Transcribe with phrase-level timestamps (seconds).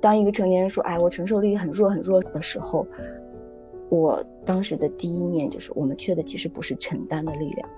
[0.00, 2.86] 当一个成年人说“哎，我承受力很弱很弱”的时候，
[3.88, 7.68] 我当时的第一念就是，我们缺的其实不是承担的力量，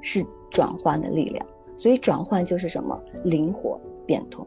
[0.00, 1.46] 是转换的力量。
[1.76, 3.00] 所以转换就是什么？
[3.24, 4.46] 灵活变通。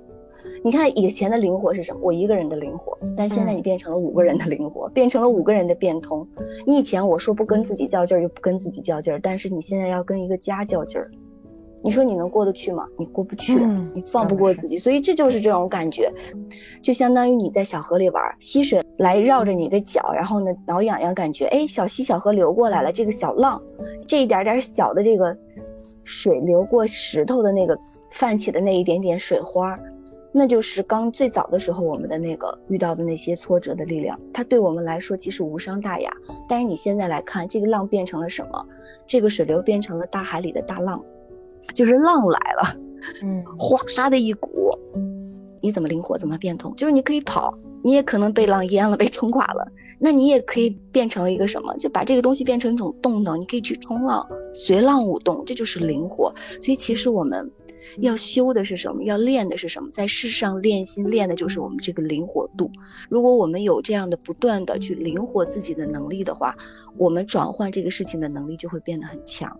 [0.64, 2.02] 你看以前的灵活是什么？
[2.04, 6.28] 我一个人的灵活，但现在你变成了五个人的灵活，变成了五个人的变通。
[6.66, 11.12] 你以前我说不跟自己较劲儿就不跟自己较劲儿，但是你现在要跟一个家较劲儿，
[11.84, 12.88] 你说你能过得去吗？
[12.98, 13.56] 你过不去，
[13.94, 14.78] 你放不过自己。
[14.78, 16.12] 所以这就是这种感觉，
[16.82, 23.62] 就相当于你在小河里玩，溪水来绕着你的脚，然后呢挠痒痒，感觉哎小溪小河流过来了，这个小浪，
[24.08, 25.38] 这一点点小的这个
[26.04, 27.78] 水流过石头的那个
[28.12, 29.80] 泛起的那一点点水花。
[30.34, 36.10] 那就是刚最早的时候，我们的那个遇到的那些挫折的力量，它对我们来说其实无伤大雅。
[36.48, 38.66] 但是你现在来看，这个浪变成了什么？
[39.06, 41.04] 这个水流变成了大海里的大浪，
[41.74, 42.78] 就是浪来了，
[43.24, 44.78] 嗯， 哗的一股，
[45.62, 46.76] 你怎么灵活，怎么变通？
[46.76, 49.68] 就是你可以跑，你也可能被浪淹了，被冲垮了。
[50.00, 51.76] 那你也可以变成一个什么？
[51.78, 56.34] 就把这个东西变成一种动能，你可以去冲浪，随浪舞动，这就是灵活。
[56.60, 57.52] 所以其实我们。
[57.98, 59.04] 要修的是什么？
[59.06, 59.90] 要练的是什么？
[59.90, 62.70] 在世上练心，练的就是我们这个灵活度。
[63.10, 66.56] 如果我们有这样的不断的去灵活自己的能力的话，
[66.96, 69.60] 我们转换这个事情的能力就会变得很强。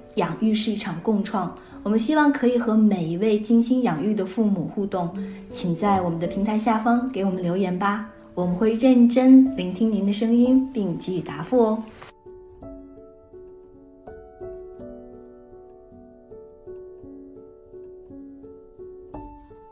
[0.15, 1.55] 养育是一场共创。
[1.83, 5.09] 我们希望可以和每一位精心养育的父母互动，
[5.49, 8.09] 请在我们的平台下方给我们留言吧。
[8.33, 11.83] 我们会认真聆听您的声音，并给予答复哦。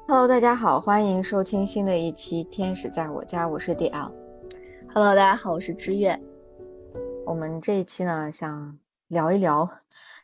[0.08, 4.12] Hello，大家好，欢迎收听新的一期《天使在我家》，我是 DL。
[4.92, 6.20] Hello，大家好，我是知月。
[7.28, 8.76] 我们这一期呢，想
[9.08, 9.70] 聊一聊，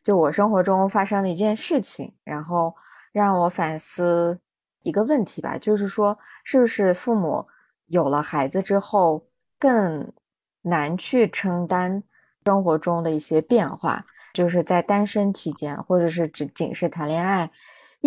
[0.05, 2.75] 就我生活中发生的一件事情，然后
[3.11, 4.39] 让我反思
[4.83, 7.47] 一个问题吧，就是说，是不是父母？
[7.87, 9.25] 有了孩子之后，
[9.57, 10.13] 更
[10.61, 12.03] 难去承担
[12.45, 14.05] 生活中的一些变化。
[14.31, 17.49] 就是在单身期间，或者是只仅是谈恋爱，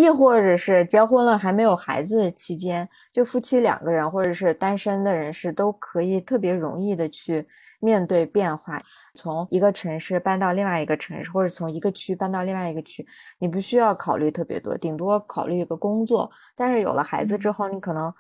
[0.00, 7.44] 亦或者是结婚了还没有孩子期间，就夫妻两个人，或者是单身的人士，都可以特别容易的去
[7.81, 8.81] 面对变化。
[9.14, 13.04] 从一个城市搬到另外一个城市，或者从一个区搬到另外一个区，
[13.41, 16.30] 你不需要考虑特别多，顶多考虑一个工作。
[16.54, 18.12] 但是有了孩子之后，你可能。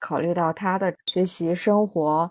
[0.00, 2.30] 考虑到他的学习生活，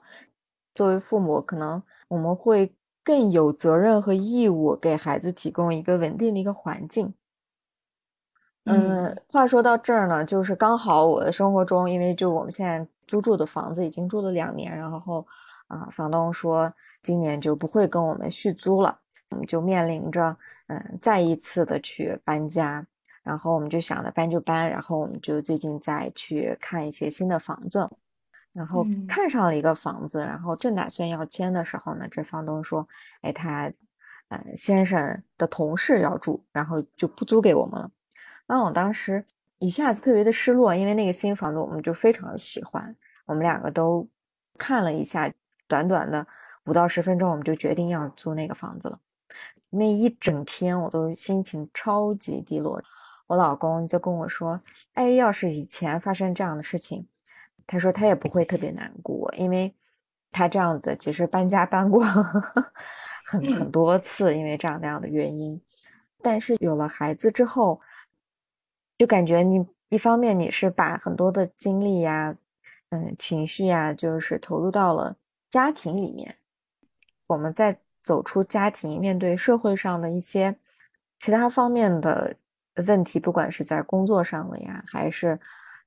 [0.76, 2.72] 作为父母，可能我们会
[3.04, 7.16] 更有责任和义务给孩子提供一个稳定的一个环境。
[8.66, 15.26] 嗯，话说到这儿呢，就是刚好我的生活中，因为就我们现在租住的房子已经住了两年，然后
[15.68, 18.98] 啊，房东说今年就不会跟我们续租了，
[19.32, 20.36] 我们就面临着
[20.68, 22.86] 嗯再一次的去搬家。
[23.24, 27.90] 然后我们就想着搬就搬，然后我们就最近再去看一些新的房子，
[28.52, 32.86] 然后看上了一个房子，然后正打算要签的时候呢，这房东说
[33.24, 33.72] ：“哎，他，
[34.28, 37.90] 呃，先生的同事要住，然后就不租给我们了。”
[38.48, 39.26] 然后我当时
[39.60, 42.96] 一下子特别的失落，因为那个新房子我们就非常的喜欢，
[43.26, 44.08] 我们两个都
[44.58, 45.32] 看了一下，
[45.68, 46.26] 短短的
[46.66, 49.00] 五到十分钟，我们就决定要租那个房子了。
[49.70, 52.84] 那一整天我都心情超级低落。
[53.26, 54.62] 我老公就跟我说
[54.94, 57.08] ：“哎，要是以前发生这样的事情，
[57.66, 59.74] 他说他也不会特别难过，因为
[60.32, 62.04] 他这样子其实搬家搬过
[63.26, 65.60] 很很多次，因为这样那样的原因。
[66.22, 67.80] 但是有了孩子之后，
[69.04, 72.38] 就感觉你一方面你是把很多的精力呀、
[72.92, 75.18] 嗯情绪呀，就是投入到了
[75.50, 76.38] 家庭里面。
[77.28, 80.56] 我们在走出家庭，面对社会上的一些
[81.20, 82.38] 其他方面的。”
[82.88, 85.38] 问题不管是在工作上的呀，还是，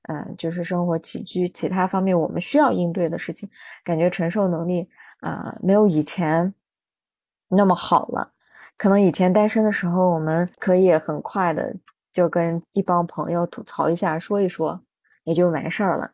[0.03, 3.49] 嗯，就是生活起居其他方面，我们需要应对的事情，
[3.83, 4.87] 感觉承受能力
[5.21, 6.53] 啊没有以前
[7.47, 8.31] 那么好了。
[8.77, 11.75] 可能以前单身的时候，我们可以很快的
[12.17, 14.81] 就跟一帮朋友吐槽一下，说一说，
[15.23, 16.11] 也就完事儿了。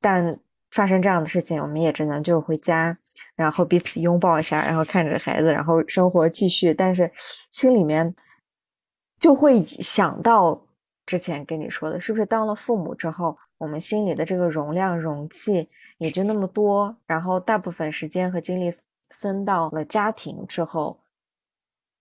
[0.00, 0.38] 但
[0.70, 2.96] 发生这样的事情，我们也只能就回家，
[3.34, 6.72] 然后彼此拥抱一下，然后看着孩子，然后生活继续。
[6.72, 7.10] 但是
[7.50, 8.14] 心里面。
[9.20, 10.58] 就会想到
[11.04, 15.68] 之前跟你说的，是不是当了父母之后，我们心里的这个容量、容器
[15.98, 18.74] 也就那么多，然后大部分时间和精力
[19.10, 20.98] 分到了家庭之后，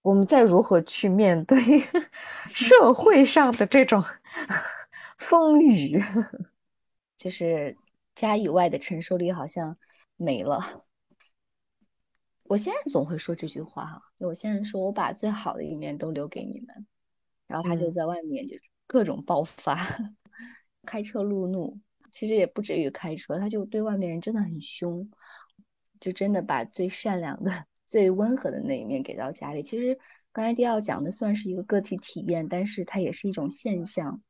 [0.01, 1.57] 我们再如何去面对
[2.47, 4.03] 社会上的这种
[5.17, 6.01] 风雨？
[7.17, 7.77] 就是
[8.15, 9.77] 家以外的承受力好像
[10.15, 10.85] 没了。
[12.45, 16.87] 我先生总会说这句话哈，我先生说我把最好的一面都留给你们，
[17.45, 18.55] 然后他就在外面就
[18.87, 19.77] 各种爆发，
[20.83, 21.77] 开车路怒，
[22.11, 25.11] 其实也不至于开车，他就对外面人真的很凶，
[25.99, 29.63] 就真的把最善良的、最温和的那一面给到家里。
[29.63, 29.97] 其实
[30.31, 34.21] 刚才迪奥讲的算是一个个体体验，但是它也是一种现象。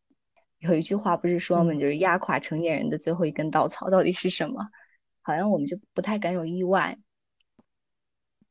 [0.60, 1.74] 有一句话不是说吗？
[1.74, 4.70] 就是压垮成年人的最后一根稻草到底是什么？
[5.22, 6.98] 好像我们就不太敢有意外。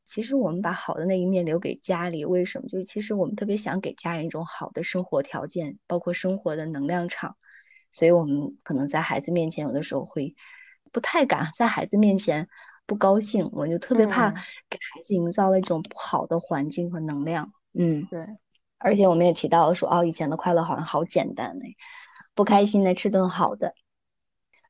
[0.05, 2.67] 其实我们把好的那一面留给家里，为什么？
[2.67, 7.35] 就是其实我们特别想给家人一种好的生活条件，包括生活的能量场。
[7.91, 10.35] 所以我们可能在孩子面前，有的时候会
[10.91, 12.47] 不太敢在孩子面前
[12.89, 17.53] 不高兴，我就特别怕给孩子营造了一种不好的环境和能量。
[17.71, 18.25] 嗯，对。
[18.79, 21.65] 而且我们也提到了说，哦，以前的快乐好像好简单呢，
[22.33, 23.75] 不开心的吃顿好的，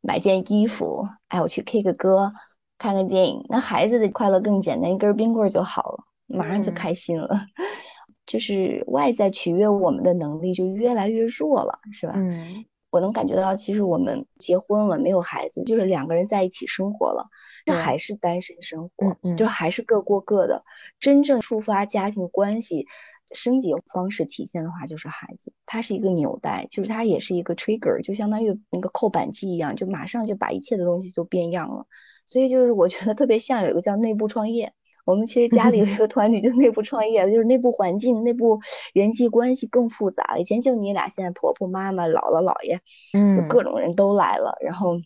[0.01, 2.33] 买件衣服，哎，我去 K 个歌，
[2.77, 3.45] 看个电影。
[3.47, 7.45] 那孩子的快乐更简单，一根冰棍就好了，马上就开心了。
[8.25, 12.13] 就是外在取悦我们的能力就越来越弱了，是吧？
[12.15, 17.27] 嗯，我能感觉到，其实我们结婚了，没有孩子，就是两个人在一起生活了，
[17.69, 20.63] 这还是单身生活，就还是各过各的。
[20.99, 22.87] 真正触发家庭关系。
[23.31, 31.85] 升级方式体现的话，就是孩子，他是一个纽带，就是他也是一个 trigger，就相当于那个扣板机一样，就马上就把一切的东西都变样了。
[32.25, 34.73] 所以就是我觉得特别像有一个叫内部创业。
[35.05, 38.59] 我们其实家里有一个 团体，就内部创业，就是内部环境、内部
[38.93, 40.39] 人际关系更复杂。
[40.39, 42.79] 以前就你俩，现在婆婆、妈妈、姥姥、姥爷，
[43.13, 44.57] 嗯，各种人都来了。
[44.61, 44.99] 然后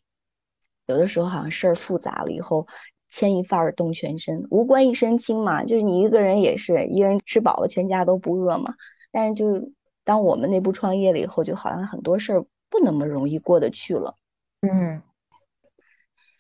[0.88, 2.68] 有的时候好像事儿复杂了以后。
[3.10, 8.74] 牵一发而动全身，无官一身轻嘛，就是你一个人也是一个人吃饱了，全家都不饿嘛。
[9.12, 9.72] 但是就是
[10.04, 12.42] 当我们内部创业了以后，就好像很多事儿
[12.72, 14.18] 不那么容易过得去了。
[14.62, 15.04] 嗯，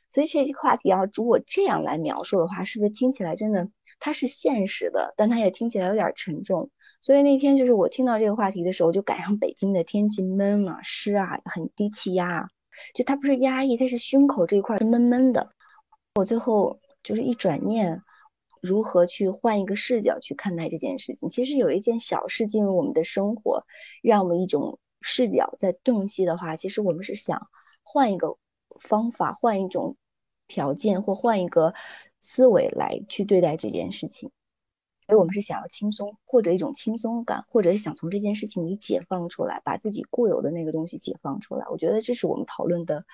[0.10, 3.69] 所以这些话题啊如果这样来描述的话，是不是听起来真的
[4.00, 6.72] 它是现实的，但它也听起来有点沉重。
[7.01, 12.50] 所以那天就是我听到这个话题的时候，就赶上北京的天气闷啊、湿啊、很低气压，
[12.93, 15.51] 就他不是压抑，他是胸口这一块是闷闷的。
[16.15, 18.01] 我最后就是一转念，
[18.61, 21.29] 如何去换一个视角去看待这件事情？
[21.29, 23.65] 其实有一件小事进入我们的生活，
[24.01, 27.49] 让我们一种视角在洞悉的话，其实我们是想
[27.83, 28.37] 换一个
[28.79, 29.97] 方法、换一种
[30.47, 31.73] 条件或换一个
[32.21, 34.31] 思维来去对待这件事情。
[35.05, 41.65] 所以我们是想要轻松，或者一种轻松感，或者想从这件事情里解放出来，把自己固有的那个东西解放出来。
[41.69, 43.05] 我觉得这是我们讨论的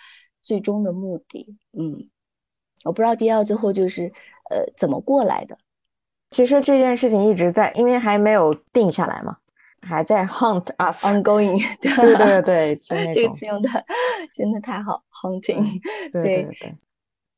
[0.42, 1.56] 最终的目的。
[1.74, 2.10] 嗯。
[2.86, 4.06] 我不知道迪奥最后就是
[4.50, 5.58] 呃怎么过来的。
[6.32, 9.36] 其实这件事情一直在，因为还没有定下来嘛，
[9.82, 11.60] 还在 hunt us，ongoing。
[11.82, 12.76] 对对对，
[13.12, 13.70] 这个词用的
[14.34, 15.82] 真的太好，hunting。
[16.14, 16.76] 对对对，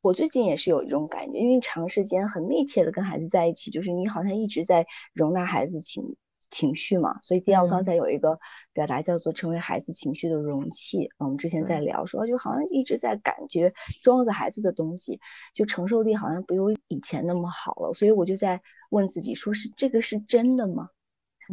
[0.02, 6.16] 我最近也是有一种感觉，因为长时间很密切的跟孩子在一起，就是你好像一直在容纳孩子情。
[6.54, 8.38] 情绪嘛，所以迪奥刚才有一个
[8.74, 11.10] 表达叫做成为孩子情绪的容器。
[11.18, 15.22] 我们之前在聊说，就好像一直在感觉装着孩子的东西，
[15.54, 17.94] 就承受力好像不如以前那么好了。
[17.94, 20.90] 所以我就在问自己，说是这个是真的吗？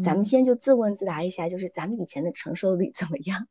[0.02, 3.46] 咱们先就自问自答一下，就是咱们以前的承受力怎么样？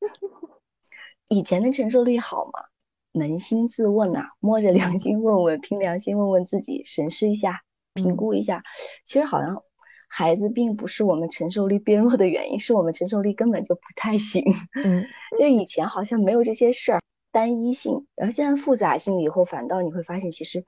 [1.28, 2.73] 以前的承受力好吗？
[3.14, 7.62] 扪心自问呐，摸着良心问问，凭良心问问自己，审视一下，
[7.94, 8.62] 评估一下，
[9.06, 9.62] 其实好像。
[10.06, 14.44] 孩子并不是我们承受力变弱的原因，是我们承受力根本就不太行。
[14.84, 15.04] 嗯，
[15.36, 17.00] 就以前好像没有这些事儿，
[17.32, 20.64] 单一性，然后现在复杂性以后，反倒你会发现，其实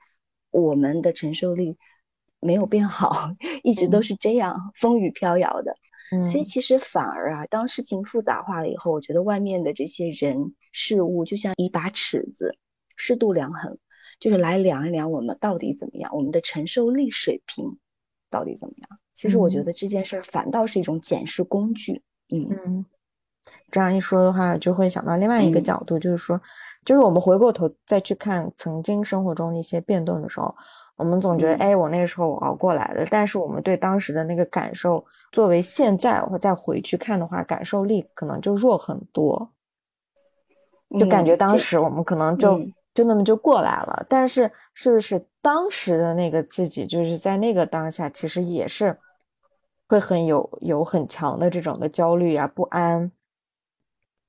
[0.51, 1.79] 我们的承受力
[2.41, 3.31] 没有变好，
[3.63, 5.77] 一直都是这样风雨飘摇的。
[6.13, 12.57] 嗯，所以其实反而啊，当事情复杂化了以后，我觉得外面的这些人事物就像一把尺子，
[12.97, 13.79] 适度量衡，
[14.21, 17.79] 就是来量一量我们到底怎么样，我们的承受力水平
[18.31, 18.99] 到底怎么样。
[19.15, 19.73] 其实我觉得。
[19.73, 22.03] 这件事儿反倒是一种检视工具。
[22.29, 22.49] 嗯。
[22.51, 22.85] 嗯，
[23.71, 26.41] 这样一说的话，就会想到另外一个角度，就是说，
[26.85, 30.55] 就是我们回过头再去看曾经生活中的一些变动的时候，
[30.97, 33.07] 我们总觉得，哎，我那个时候我熬过来了。
[33.11, 39.51] 但是我们对当时的那个感受，作为现在我再回去看的话，感受力可能就弱很多。
[40.99, 42.61] 就感觉当时我们可能就
[42.95, 44.05] 就那么就过来了。
[44.09, 48.99] 但是是不是当时的那个自己，就是在那个当下，其实也是。
[49.89, 53.13] 会很有有很强的这种的焦虑啊不安。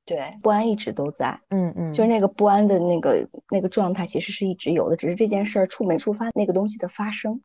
[0.08, 7.42] 对，不安一直都在，嗯嗯，就是那个不安的那个那个状态，其实是一直有的，只是这件事儿触没触发那个东西的发生，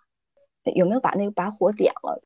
[0.77, 2.23] 有没有把那个把火点了？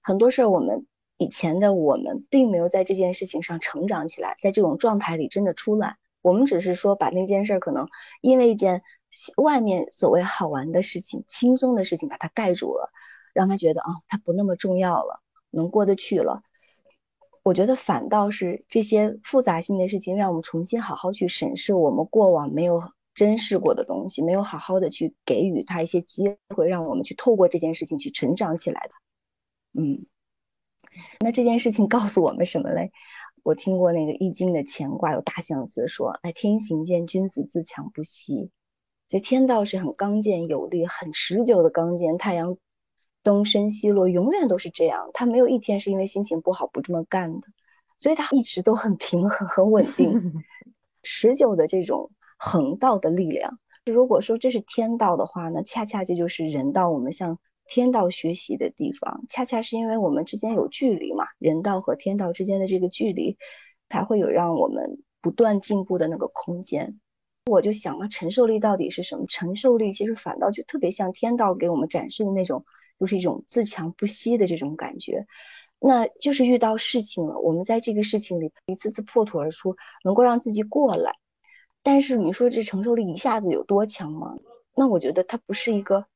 [0.00, 0.86] 很多事儿我们
[1.18, 7.88] 以前的我们并没有在这件事情上成长起来，在这种状态里真的出来，我们只是说把那件事儿可能
[8.22, 8.82] 因为一件
[9.36, 12.88] 外面所谓好玩的事情、轻松的事情把它盖住了，
[13.34, 15.20] 让他觉得啊，它不那么重要了，
[15.50, 16.40] 能过得去了。
[17.48, 28.90] 我觉得反倒是这些复杂性的事情，让我们重新好好去审视我们过往没有珍视过的东西，没有好好的去给予他一些机会，让我们去透过这件事情去成长起来的。
[29.80, 30.04] 嗯，
[31.20, 32.92] 那这件事情告诉我们什么嘞？
[33.42, 38.50] 我听过那个《易经》的乾卦有大象辞说：“哎，天行健，君子自强不息。”
[39.08, 42.58] 这天道是很刚健有力、很持久的刚健，太阳。
[43.22, 45.10] 东升西落，永远都是这样。
[45.12, 47.48] 他没有一天是因为心情不好不这么干的，
[47.98, 50.44] 所以他一直都很平衡、很稳定、
[51.02, 53.58] 持久的这种横道的力量。
[53.84, 56.90] 如果说这是天道的话呢，恰恰这就是人道。
[56.90, 63.36] 我们向天道学习的地方，恰恰是因为我们之间有距离嘛，人道和天道之间的这个距离，
[63.88, 67.00] 才会有让我们不断进步的那个空间。
[67.48, 69.26] 我就想了，承受力到底是什么？
[69.26, 72.64] 承受力其实反倒就特别像天道给我们展示的那种，
[73.00, 75.26] 就是一种自强不息的这种感觉。
[75.80, 81.14] 那就是遇到事情了，我们在这个事情里一次次破土而出，能够让自己过来。
[81.82, 84.36] 但是你说这承受力一下子有多强吗？
[84.74, 86.06] 那我觉得它不是一个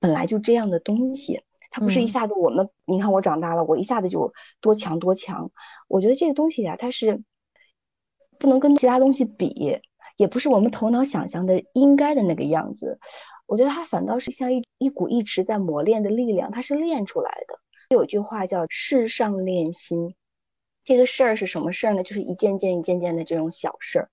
[0.00, 5.50] 本来就这样的东西，它不是一下子我们，你看我长大了，我一下子就多强多强。
[5.88, 7.22] 我觉得这个东西呀，它是
[8.38, 9.80] 不能跟其他东西比。
[10.22, 13.00] 也不是我们头脑想象的应该的那个样子，
[13.46, 17.58] 我觉得它反倒是像一一股一直在磨练的力量，它是练出来的。
[17.90, 20.14] 有句话叫“事上练心”，
[20.84, 22.04] 这个事儿是什么事儿呢？
[22.04, 24.10] 就是一件件、一件件的这种小事儿。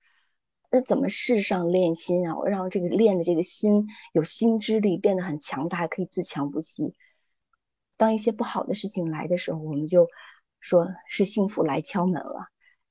[0.71, 2.35] 那怎么事上练心啊？
[2.35, 6.95] 我让这个练的这个心有心之力，变得很强大，可以自强不息。
[7.97, 10.07] 当一些不好的事情来的时候，我们就
[10.59, 12.47] 说是幸福来敲门了。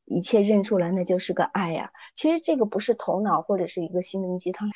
[0.09, 1.93] 一切认出来，那就是个爱呀。
[2.15, 4.71] 其实这个不是头脑或者是一个心灵鸡汤，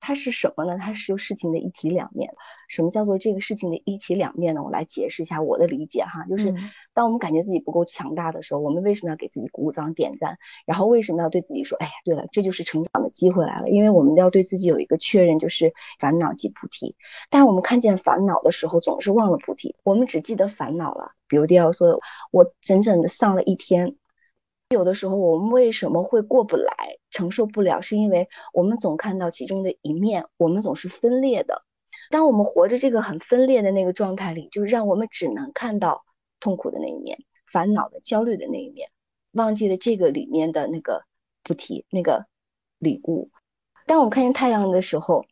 [0.00, 0.76] 它是什么呢？
[0.76, 2.34] 它是事情的一体两面。
[2.68, 4.62] 什么叫做这个事情的一体两面呢？
[4.62, 6.52] 我来解释一下我的理解哈，就是
[6.92, 10.36] 当我们感觉自己不够强大的时候，我们为什么要给自己鼓掌点赞？
[10.66, 13.70] 然后为什么要对自己说，哎呀，对了，这就是成长的机会来了？
[13.70, 16.96] 因为我们要对自己有一个确认，就是烦恼即菩提。
[17.30, 21.12] 但是我们看见烦恼的时候，总是忘了菩提，我们只记得烦恼了。
[21.28, 22.00] 比如第二说，
[22.30, 23.96] 我整整的丧了一天。
[24.74, 26.74] 有的时候，我们为什么会过不来、
[27.10, 27.80] 承受不了？
[27.80, 31.62] 是因为我们总看到其中的一面，我们总是分裂的。
[32.10, 36.04] 当我们活着这个很分裂的那个状态里，就让我们只能看到
[36.40, 37.18] 痛苦的那一面、
[37.50, 38.90] 烦恼的、焦虑的那一面，
[39.32, 41.04] 忘记了这个里面的那个
[41.42, 42.26] 菩提、那个
[42.78, 43.30] 礼物。
[43.86, 45.24] 当我们看见太阳的时候，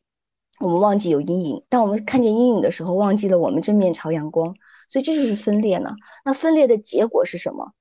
[0.61, 4.55] 我们忘记有阴影；当我们看见阴影的时候，忘记了我们正面朝阳光。
[4.89, 5.91] 所以这就是分裂呢。
[6.25, 7.73] 那分裂的结果是什么？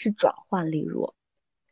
[0.00, 1.16] 是转换力弱，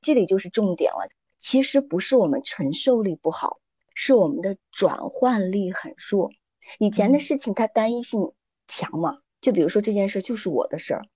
[0.02, 1.08] 这里就是重点了。
[1.38, 3.60] 其实不是我们承受力不好，
[3.94, 6.32] 是我们的转换力很弱。
[6.80, 8.32] 以前的事情它单一性
[8.66, 11.06] 强嘛，就比如说这件事就是我的事儿，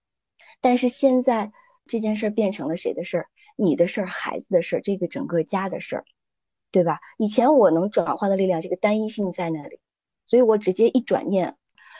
[0.61, 1.51] 但是现在
[1.85, 3.27] 这件事变成了谁的事儿？
[3.57, 6.05] 你的事儿、孩子的事儿、这个整个家的事儿，
[6.71, 7.01] 对吧？
[7.19, 9.81] 以前我能转换的力量，这个单一性在那里，
[10.27, 11.57] 所以我直接一转念。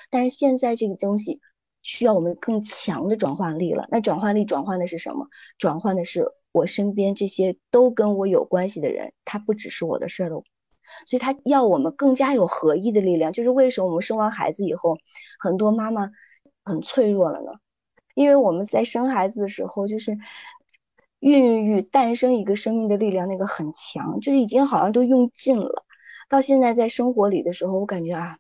[0.09, 1.41] 但是现在这个东西。
[1.83, 3.87] 需要我们更强的转换力了。
[3.91, 5.29] 那转换力转换的是什么？
[5.59, 10.43] 转换的是我身边这些都跟我有关系的人，他不只是我的事儿了。
[11.07, 13.33] 所以他要我们更加有合一的力量。
[13.33, 14.99] 就是为什么我们生完孩子以后，
[15.39, 16.11] 很多妈妈
[16.65, 17.53] 很脆弱了呢？
[18.15, 20.19] 因为我们在生孩子的时候，就是
[21.21, 25.85] 孕育诞生一个生命的力量，那个很强，就是已经好像都用尽了。
[26.29, 28.39] 到现在在生活里的时候，我感觉啊。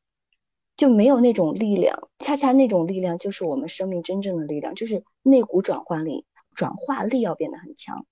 [0.80, 8.06] 就没有那种力量，恰恰那种力量就是我们生命真正的力量，就是那股转换力、转化力要变得很强。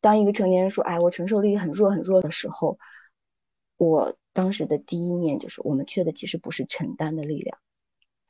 [0.00, 2.80] 当一个成年人说：“哎，我承受力很弱很弱”的时候，
[3.76, 7.56] 我当时的第一念就是：我们缺的其实不是承担的力量，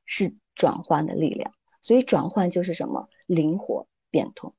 [0.04, 1.54] 是转换的力量。
[1.80, 3.08] 所以转换就是什么？
[3.24, 4.52] 灵活变通。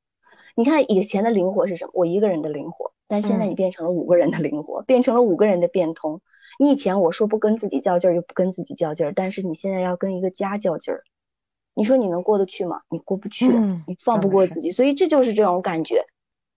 [0.56, 1.92] 你看以前的灵活是什么？
[1.94, 6.20] 我一个人的灵活，但现在你变成了五个人的灵活，变成了五个人的变通。
[6.60, 11.04] 你以前我说不跟自己较劲儿就不跟自己较劲儿，但是你现在要跟一个家较劲儿，
[11.74, 12.82] 你说你能过得去吗？
[12.89, 13.48] 你过不去，
[13.88, 16.06] 你放不过自己，所以这就是这种感觉。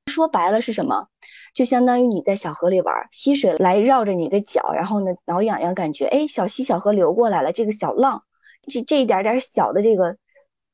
[0.07, 1.07] 说白了是什么？
[1.55, 8.25] 就相当于你在小河里玩，溪水来绕着你的脚，然后呢挠痒痒，感觉哎小溪小河流过来了，这个小浪
[8.67, 10.17] 这这一点点小的这个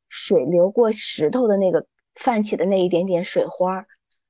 [0.08, 3.84] 水流过石头的那个泛起的那一点点水花，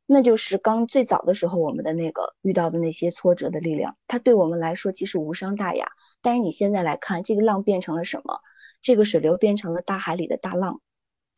[0.06, 5.88] 那就是刚最早的时候我们的那个遇到的那些挫折的力量，它对我们来说其实无伤大雅。
[6.22, 8.40] 但是你现在来看，这个浪变成了什么？
[8.82, 10.80] 这个水流变成了大海里的大浪，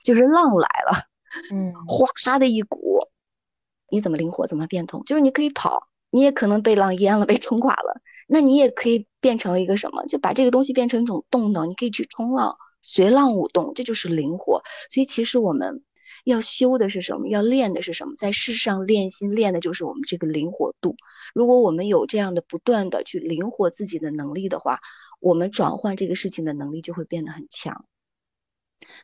[0.03, 1.07] 就是浪来了，
[1.51, 3.09] 嗯， 哗的一股，
[3.89, 5.03] 你怎么灵活，怎么变通？
[5.05, 8.03] 就是你可以跑，你也可能被浪淹了，被冲垮了。
[8.27, 10.05] 那你也可以变成一个什么？
[10.05, 14.63] 就把这个东西变成一种动能，你可以去冲浪，随浪舞动，这就是灵活。
[14.91, 15.83] 所以其实我们
[16.25, 17.29] 要修的是什么？
[17.29, 18.15] 要练的是什么？
[18.17, 20.97] 在世上练心，练的就是我们这个灵活度。
[21.35, 24.81] 如果我们有这样的不断的去灵活自己的能力的话，
[25.21, 27.85] 我们转换这个事情的能力就会变得很强。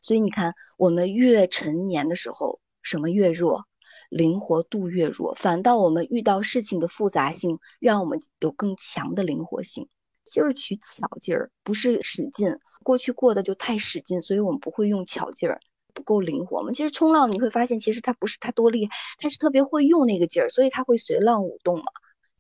[0.01, 3.65] 所以你看，我们越成年的时候，什么越弱？
[4.11, 9.89] 灵活度越弱，反倒我们遇到事情的复杂性，让我们有更强的灵活性，
[10.31, 12.59] 就是取巧劲儿，不是使劲。
[12.83, 15.61] 过去过的就太使劲，所以我们不会用巧劲儿，
[15.95, 16.73] 不够灵活嘛。
[16.73, 21.85] 其实冲浪你会发现，其实它不是它多厉害，它是特别会用那个劲儿，所以它会随浪舞动嘛。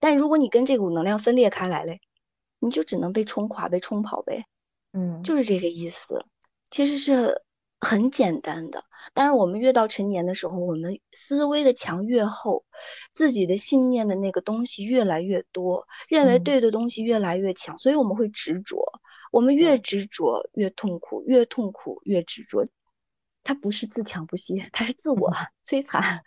[0.00, 2.00] 但如果你跟这股能量分裂开来嘞，
[2.58, 4.44] 你就只能被冲垮、被冲跑呗。
[4.92, 6.24] 嗯，就是这个意思，
[6.70, 7.40] 其实是。
[7.80, 12.64] 很简单的，但是我们越到成年的时候，我们思维的墙越厚，
[13.12, 18.82] 自己的信念的那个东西越来越多，认为对的东西越来越强，所以我们会执着。
[19.30, 22.66] 我们越执着越痛苦，越痛苦越执着。
[23.44, 25.30] 它不是自强不息，他是自我
[25.64, 26.20] 摧残。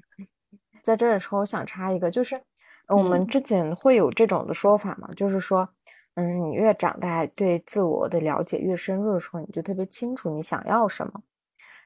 [0.82, 2.40] 在这的时候，我想插一个，就是
[2.88, 5.68] 我们之前会有这种的说法嘛，就是说。
[6.14, 11.22] 嗯，你越长大，对自我的了解越深入的时候，你就特别清楚你想要什么，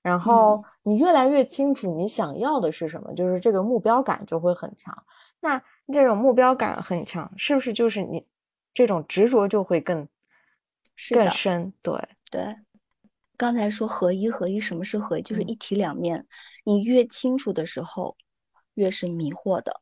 [0.02, 5.00] 然后你越来越清楚你想要的是什么，就是这个目标感就会很强。
[5.38, 5.62] 那
[5.93, 8.26] 这种目标感很强，是不是就是你
[8.75, 10.09] 这种执着就会更
[11.14, 11.73] 更深？
[11.81, 11.97] 对
[12.28, 12.57] 对，
[13.37, 15.23] 刚才说合一合一，什么是合一？
[15.23, 16.26] 就是一体两面。
[16.64, 18.16] 你越清楚的时候，
[18.75, 19.73] 越是迷惑的；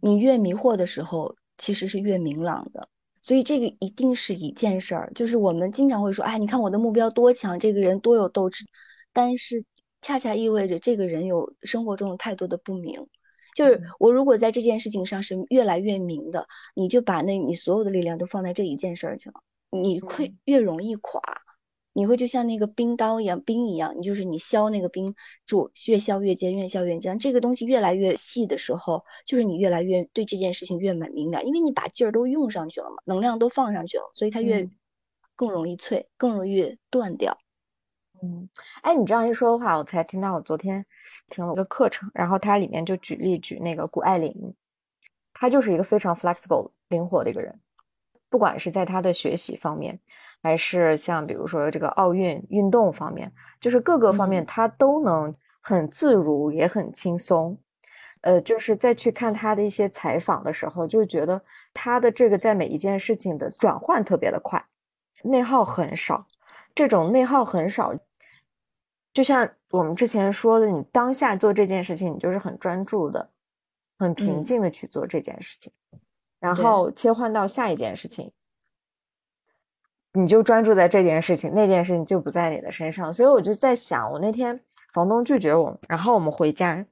[0.00, 2.88] 你越迷惑的时候，其实是越明朗的。
[3.22, 8.64] 所以这个一定是一件事儿，就是我们经常会说，哎，你看我的目标多强，这个人多有斗志，
[9.12, 9.64] 但是
[10.00, 13.08] 恰恰意味着这个人有生活中有太多的不明。
[13.56, 21.22] 就是我如果在这件事情上是越来越明的，你就把那你所有的力量都放在这一件事儿去了，你会越容易垮。
[21.96, 25.14] 你会就像那个冰刀一样，冰一样，你就是你削那个冰
[25.46, 27.18] 柱，越削越尖，越削越尖。
[27.18, 34.68] 这个东西越来越细的时候，就是你越来越对这件事情越蛮敏感，因为你把劲儿都用上去了嘛，能量都放上去了，所以它越
[35.34, 37.38] 更容易脆，更容易断掉。
[38.22, 38.46] 嗯，
[38.82, 40.84] 哎，你这样一说的话，我才听到我昨天
[41.30, 44.54] 听了一个课程，然后它里面就举例举那个谷爱凌，
[45.32, 47.58] 她就是一个非常 flexible 灵活的一个人，
[48.28, 49.98] 不管是在她的学习方面。
[50.42, 57.58] 还是像比如说这个奥运运动方面，就是各个方面他都能很自如，也很轻松。
[58.22, 61.40] 呃，就是再去看他的一些采访的时候，就觉得
[61.72, 64.64] 他的这个在每一件事情的转换特别的快，
[65.22, 66.26] 内耗很少。
[66.74, 67.94] 这种内耗很少，
[69.14, 73.30] 就像我们之前说的，你当下做这件事情，你就是很专注的、
[73.98, 75.72] 很平静的去做这件事情，
[76.40, 78.32] 然后切换到下一件事情。
[80.16, 83.12] 你就专注在这件事情，那件事情就不在你的身上。
[83.12, 84.58] 所以我就在想，我那天
[84.92, 86.86] 房东拒绝我，然后我们回家，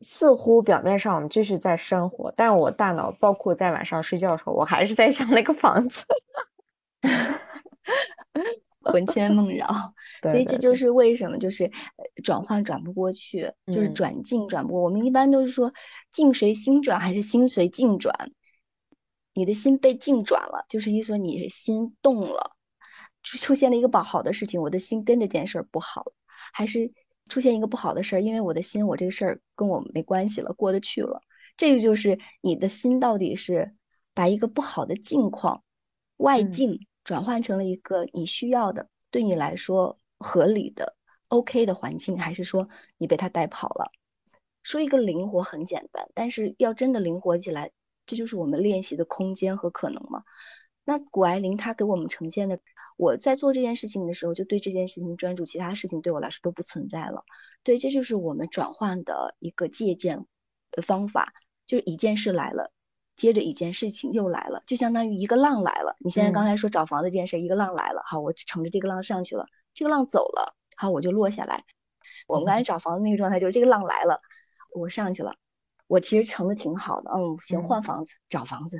[0.00, 6.04] 似乎表面上我们继续在生活，但是我大脑包括在晚上睡觉的时候，我还是在想那个房子，
[8.84, 9.66] 魂牵梦绕。
[10.22, 11.70] 所以这就是为什么就是
[12.22, 14.82] 转换转不过去，就是转境转不过。
[14.82, 15.72] 我们一般都是说
[16.10, 18.30] 境随心转还是心随境转。
[19.34, 22.56] 你的心被境转了，就是意思说你心动了，
[23.22, 26.12] 出出现了一个不好的事情，我的心跟这件事儿不好了，
[26.52, 26.92] 还是
[27.28, 31.20] 出现一个不好的事儿，因为我的心我这个事儿跟我没关系了，过得去了。
[31.56, 33.74] 这个就是你的心到底是
[34.14, 35.62] 把一个不好的境况
[36.16, 40.96] 外境转换成了一个你需要的，对你来说合理的
[41.28, 42.68] OK 的环境，还是说
[42.98, 43.90] 你被他带跑了？
[44.62, 47.72] 说一个灵活很简单，但是要真的灵活起来。
[48.06, 50.22] 这就是我们练习的空间和可能嘛？
[50.84, 52.60] 那谷爱凌她给我们呈现的，
[52.98, 57.24] 我在做这件事情的时候，就对这件事情专注，其他事情对我来说都不存在了。
[57.62, 60.26] 对，这就是我们转换的一个借鉴
[60.82, 61.32] 方法，
[61.64, 62.70] 就是一件事来了，
[63.16, 65.96] 接着一件事情又来了，就相当于一个浪来了。
[66.00, 71.64] 你现在刚才说找房子这件事，一个浪来了，好，我乘着这个浪上去了，这个浪走了，好，我就落下来。
[72.26, 74.20] 我们刚才找房子那个状态就是这个浪来了，
[74.74, 75.36] 我上去了。
[75.86, 78.78] 我其实成的挺好的，嗯，行，换房子，找房子，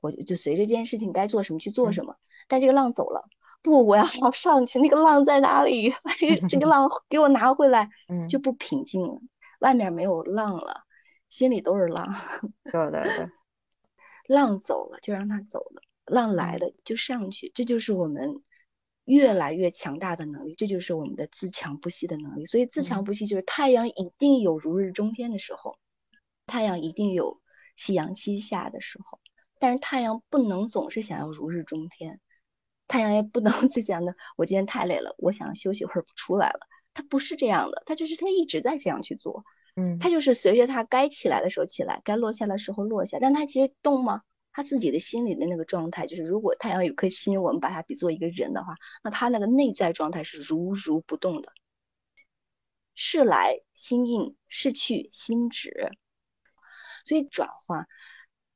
[0.00, 2.16] 我就随着这件事情该做什么去做什么。
[2.48, 3.24] 但这个浪走了，
[3.62, 5.92] 不，我要好上去，那个浪在哪里？
[6.48, 7.88] 这个浪 给我拿回来，
[8.28, 9.20] 就不平静了。
[9.60, 10.82] 外面没有浪了，
[11.28, 12.14] 心里都是浪。
[12.70, 13.28] 对对对，
[14.28, 18.42] 浪走了就让它走了，浪来了就上去，这就是我们
[19.04, 22.44] 越来越强大的能力，这就是我们的自强不息的能力。
[22.44, 25.78] 所以自强不息就是太阳一定有如日中天的时候，
[26.46, 27.40] 太阳一定有
[27.76, 29.20] 夕阳西下的时候，
[29.58, 32.20] 但是太阳不能总是想要如日中天，
[32.86, 36.60] 太阳也不能 就想着我今天太累了，我想休息会儿不出来了。
[36.92, 43.18] 它不是这样的，它就是它一直在这样去做，嗯，它就是随着它该起来的时候起来，该落下的时候落下。
[43.20, 44.22] 但它其实动吗？
[44.52, 51.48] 他自己的心里的那个状态，就是如果太阳有颗心，我们把它比作一个人的话，那他那个内在状态是如如不动的，
[52.94, 55.90] 事来心应，事去心止。
[57.04, 57.86] 所以转化，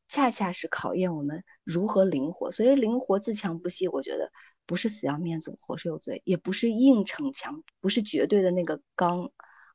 [0.09, 2.51] 恰恰是考验我们如何灵活。
[2.51, 4.33] 所以灵活自强不息，我觉得。
[4.67, 9.31] 不是死要面子活受罪，也不是硬逞强，不是绝对的那个刚，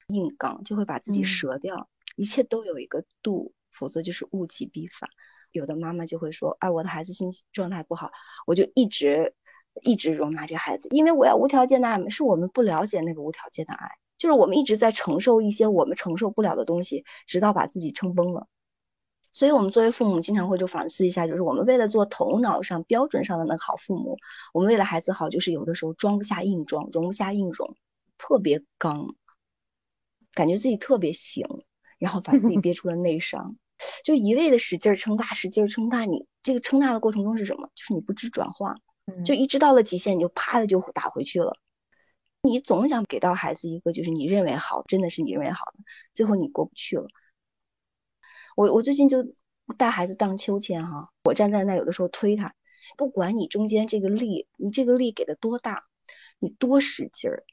[0.05, 1.89] 硬刚就会把自己折掉。
[2.15, 5.09] 一切都有一个度，否则就是物极必反。
[5.51, 8.11] 有的妈妈就会说：“哎，我的孩子心情状态不好，
[8.45, 9.33] 我就一直
[9.81, 18.47] 一直容纳这孩子，因为我要无条件的爱。”是我们不了解那个无条件的爱，就是我们一直在承受一些我们承受不了的东西，直到把自己撑崩了。
[19.33, 24.17] 所以，我们作为父母，经常会就反思一下，就是我们为了做头脑上标准上的那个好父母，
[24.53, 27.75] 我们为了孩子好，就是有的时候装不下硬装，容不下硬容，
[28.19, 29.15] 特别刚，
[30.33, 31.45] 感觉自己特别行，
[31.97, 33.57] 然后把自己憋出了内伤，
[34.03, 36.05] 就一味的使劲撑大，使劲撑大。
[36.05, 37.69] 你这个撑大的过程中是什么？
[37.73, 38.75] 就是你不知转化，
[39.25, 41.57] 就一直到了极限，你就啪的就打回去了。
[42.43, 45.79] 你总想给到孩子一个就是你认为好，真的是你认为好的，
[46.13, 47.07] 最后你过不去了。
[48.55, 49.25] 我我最近就
[49.77, 52.53] 带孩子荡秋千哈，我站在那有的时候推他，
[52.97, 55.85] 不管你中间这个力，你这个力给的多大，
[56.39, 57.43] 你多使劲儿，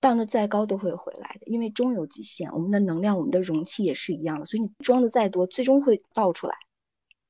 [0.00, 2.52] 荡的再高都会回来的，因为终有极限。
[2.52, 6.54] 我们的能量，我们的容器也是一样的，所以你装的再多，最终会倒出来，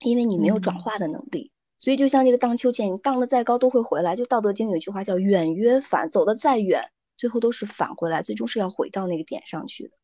[0.01, 1.53] 因为你没有转化的能力。
[1.79, 4.15] 所以就像这个荡秋千，你荡的再高都会回来。
[4.15, 9.97] 就《道德经》有一句话叫“远约反”，走的再远，最后都是返回来，最终是要回到那个点上去的。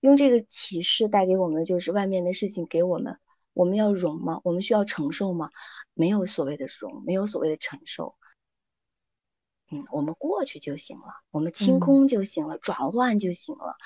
[0.00, 3.18] 用这个启示带给我们的就是外面的事情给我们，
[3.52, 4.40] 我们要容吗？
[4.44, 5.50] 我们需要承受吗？
[5.94, 8.14] 没有所谓的容，没有所谓的承受。
[9.72, 13.76] 嗯，我们过去就行了，我们清空就行了，转换就行了。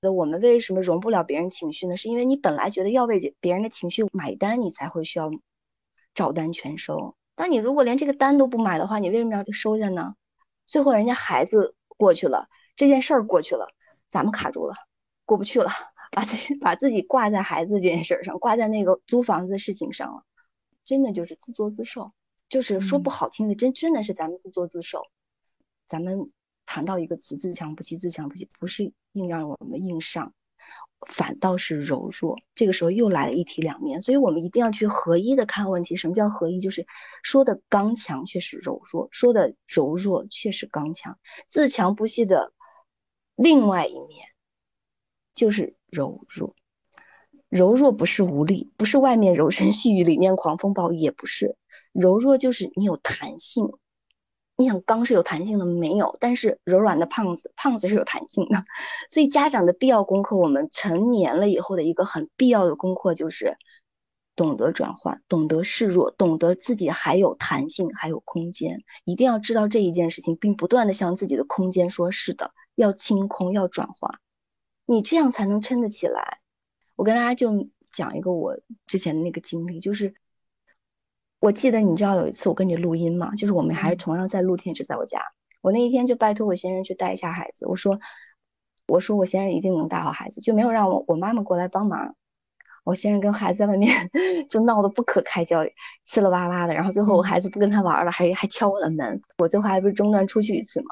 [0.00, 1.96] 那我们为什么容不了别人情绪呢？
[1.96, 5.30] 是因为你本来觉得要为别人的情绪买单，你才会需要
[6.14, 7.16] 照单全收。
[7.36, 10.14] 但你如果连这个单都不买的话，你为什么要收下呢？
[10.66, 13.68] 最后人家孩子过去了，这件事儿过去了，
[14.10, 14.74] 咱们卡住了。
[15.30, 15.70] 过不去了，
[16.10, 20.24] 把自己把自己挂在孩子这件事上，挂在那个租房子的事情上了，
[20.84, 22.10] 真的就是自作自受。
[22.48, 25.02] 就是说不好听的，真真的是咱们自作自受。
[25.86, 26.32] 咱们
[26.66, 30.34] 谈到一个词“自强不息”，自强不息不是硬让我们硬上，
[31.06, 32.40] 反倒是柔弱。
[32.56, 35.94] 这个时候又来了一体两面，所以我们一定要去合一的看问题。
[35.94, 36.58] 什么叫合一？
[36.58, 36.88] 就是
[37.22, 41.20] 说的刚强却是柔弱，说的柔弱却是刚强。
[41.46, 42.52] 自强不息的
[43.36, 44.26] 另外一面。
[45.34, 46.54] 就是柔弱，
[47.48, 51.56] 柔弱不是无力，不是外面柔声细语，里面狂风暴雨，也不是
[51.92, 53.70] 柔弱，就是你有弹性。
[54.56, 56.16] 你想刚是有弹性的没有？
[56.20, 58.64] 但是柔软的胖子，胖子是有弹性的。
[59.08, 63.56] 所以家长的必要功课，我们成年了以后的一个很必要的功课，就是
[64.36, 68.82] 懂得转换，懂得示弱，懂得自己还有弹性，还有空间。
[69.06, 74.18] 一定要知道这一件事情，并不断的向自己的空间说：“是的，要清空，要转化。”
[74.90, 76.40] 你这样才能撑得起来。
[76.96, 80.16] 我跟大家就讲一个我之前的那个经历，就是
[81.38, 85.22] 我记得你知道有一次我跟你录音嘛，就是我们还同样在露天是在我家。
[85.60, 88.00] 我那一天就拜托我先生去带一下孩子，我说
[88.88, 92.16] 我说我先生一定能带好孩子，就没有让我我妈妈过来帮忙。
[92.82, 94.10] 我先生跟孩子在外面
[94.50, 95.64] 就闹得不可开交，
[96.04, 99.22] 呲了哇啦的，然后最后我孩子不跟他玩了，还还敲我的门。
[99.38, 100.88] 我最后还不是中断出去一次嘛。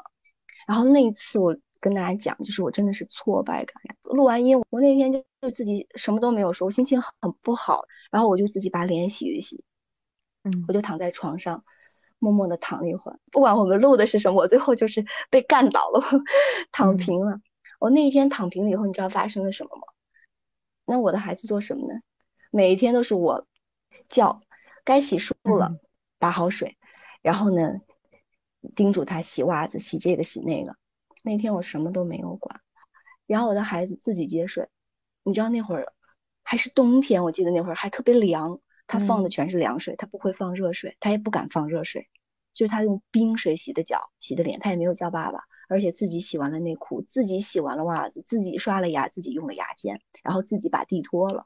[0.65, 1.53] 然后那一次我。
[1.79, 3.81] 跟大家讲，就是我真的是挫败感。
[4.03, 7.85] 录完音，我那天就就自己什么都没有说，我心情很不好。
[8.11, 9.63] 然后我就自己把脸洗一洗，
[10.43, 11.63] 嗯，我就躺在床上，
[12.17, 13.19] 默默的躺了一会儿。
[13.31, 16.01] 不管我们录的是什么，我最后就是被干倒了，
[16.71, 17.39] 躺平了。
[17.79, 19.83] 我那一天躺平了以后，你知道发生了什么吗？
[20.85, 21.99] 那我的孩子做什么呢？
[22.51, 23.45] 每一天都是我
[24.09, 24.41] 叫，
[24.83, 25.77] 该洗漱了，
[26.17, 26.77] 打好水，
[27.21, 27.79] 然后呢，
[28.75, 30.75] 叮嘱他洗袜子、洗这个、洗那个。
[31.23, 32.61] 那天我什么都没有管，
[33.27, 34.67] 然后我的孩子自己接水。
[35.23, 35.93] 你知道那会儿
[36.43, 42.09] 还是冬天，我记得那会儿还特别凉，他放的全是凉水，他不会放热水，他也不敢放热水，
[42.53, 51.45] 就是他用冰水洗的脚、洗的脸，他也没有叫爸爸，而且自己洗完了内裤，自己洗完了袜子，自己刷了牙，自己用了牙签，然后自己把地拖了。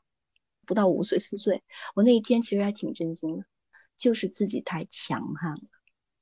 [0.66, 1.62] 不到五岁四岁，
[1.94, 3.44] 我那一天其实还挺震惊的，
[3.98, 5.62] 就是自己太强悍了。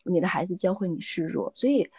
[0.04, 1.92] 你的孩子教会你示弱，所以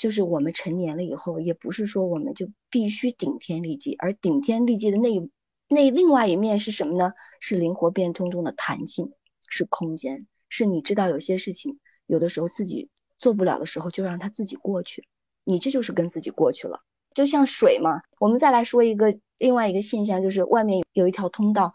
[0.00, 5.30] 就是我们成年了以后，也不是说我们就必须顶天立地，而顶天立地的那一
[5.68, 7.12] 那另外一面是什么呢？
[7.38, 9.12] 是灵活变通中的弹性，
[9.46, 15.06] 是空间，是你知道有些事情有的时候自己做不了的时候，就让它自己过去，
[15.44, 16.80] 你这就是跟自己过去了。
[17.14, 21.74] 就像水嘛，我们再来说一个另外一个现象，就是外面有一条通道，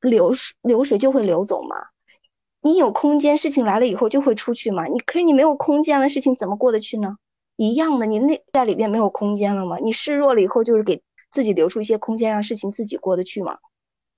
[0.00, 1.88] 流水流水就会流走嘛。
[2.60, 4.86] 你有空间，事情来了以后就会出去嘛。
[4.86, 7.16] 你可是你没有空间了，事情怎么过得去呢？
[7.70, 9.78] 一样的，你内在里边没有空间了吗？
[9.78, 13.58] 你示弱了以后，就是给自己留出一些空间，让事情自己过得去嘛。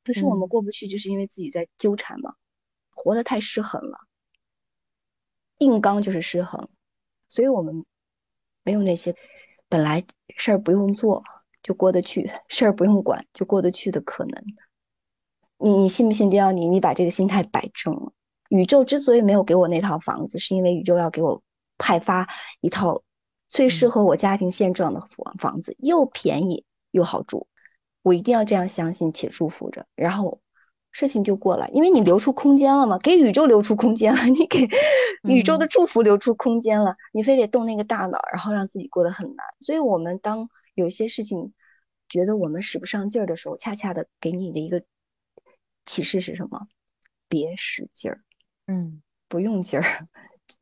[0.02, 2.34] 可是我们过不去，就是因为自己在纠缠嘛，
[2.90, 3.98] 活得太失衡了。
[5.58, 6.68] 硬刚就是失衡，
[7.28, 7.84] 所以我们
[8.64, 9.14] 没有那些
[9.68, 10.02] 本来
[10.36, 11.22] 事儿不用做
[11.62, 14.42] 就过得去，事儿不用管就过得去的可能。
[15.58, 16.30] 你你信不信？
[16.30, 18.12] 只要你你把这个心态摆正了。
[18.48, 21.42] 宇宙之所以没有给我那套房子，是因为宇宙要给我
[21.78, 22.28] 派发
[22.60, 23.03] 一套
[23.54, 27.46] 最适合我家庭现状的房房子，又便宜又好住。
[28.02, 30.40] 我一定要这样相信且祝福着，然后
[30.90, 34.68] 事情就过了，因为你留出空间了嘛，给宇宙留出空间了， 你给
[35.32, 39.46] 宇宙的祝福留出空间了，你非得动那个大脑，然后让自己过得很难。
[39.60, 41.54] 所以，我们当有些事情
[42.08, 44.82] 觉得我们使不上劲儿的时候，恰恰的给你的一个
[45.86, 46.66] 启示是什么？
[47.28, 48.20] 别使劲儿。
[48.66, 50.08] 嗯，不用劲儿，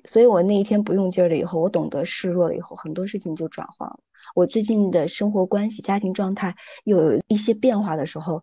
[0.05, 4.01] 所以我那一天不用劲儿了以后，我懂得示弱了以后，很多事情就转化了。
[4.35, 8.42] 我最近的生活关系、家庭状态有一些变化的时候，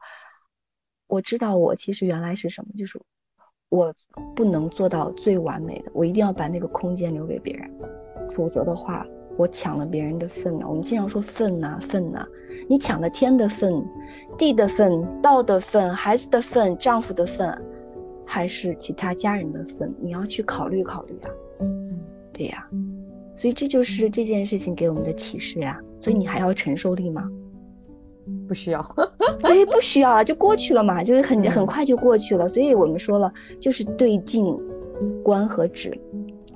[1.08, 3.02] 我知道我其实原来是什么，就是
[3.70, 3.94] 我
[4.36, 7.70] 不能做到最完美的，我一定要把那个空间留给别人，
[8.32, 9.06] 否则的话，
[9.38, 10.66] 我抢了别人的份呢。
[10.68, 12.26] 我们经常说份呐份呐，
[12.68, 13.86] 你抢了天的份、
[14.38, 17.66] 地的份、道的份、孩子的份、丈夫的份。
[18.32, 21.30] 还是其他家人的份，你要去考虑考虑啊。
[21.62, 22.00] 嗯，
[22.32, 22.70] 对呀，
[23.36, 25.82] 所以这就是这件事情给我们的启示呀。
[25.98, 27.28] 所以你还要承受力吗？
[28.48, 28.96] 不需要，
[29.42, 32.48] 对，不需要啊，就过去了嘛，就是很很快就过去了。
[32.48, 34.56] 所以我们说了，就是对镜
[35.24, 36.00] 观和止，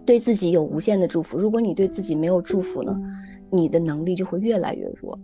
[0.06, 1.40] 对自己有无限的祝福。
[1.40, 2.96] 如果你对自己没有祝福呢，
[3.50, 5.18] 你的能力就会越来越弱，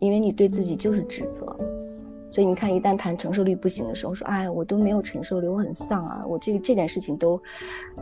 [0.00, 1.56] 因为你对自己就是指责。
[2.34, 7.40] 所以你看，一旦谈承受力不行的时候，说，哎，我都没有承受力，我很丧啊，我这个这件事情都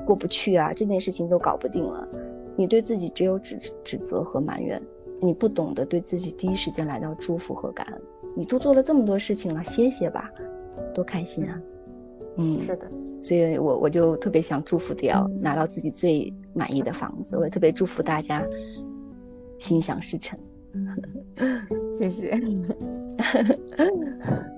[0.07, 2.09] 过不去啊，这件事情都搞不定了。
[2.57, 4.81] 你对自己只有指指责和埋怨，
[5.21, 8.01] 你不懂得对自己第一时间来到祝福和感恩。
[8.35, 10.31] 你都做了这么多事情了，歇歇吧，
[10.95, 11.61] 多开心啊！
[12.39, 12.91] 嗯，是的。
[13.21, 18.43] 所以我我就特别想祝福掉拿到自己最满意的房子，我也特别祝福大家
[19.59, 20.39] 心想事成。
[21.95, 22.35] 谢谢。
[23.23, 23.87] 呵呵
[24.27, 24.53] 呵